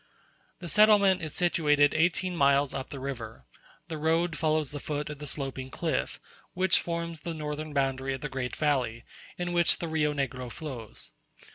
[0.57, 3.45] The settlement is situated eighteen miles up the river.
[3.87, 6.19] The road follows the foot of the sloping cliff,
[6.55, 9.03] which forms the northern boundary of the great valley,
[9.37, 11.11] in which the Rio Negro flows.